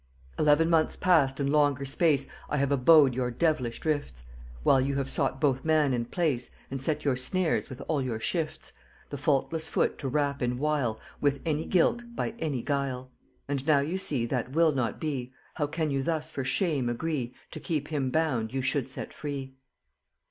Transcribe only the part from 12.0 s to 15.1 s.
by any guile: And now you see that will not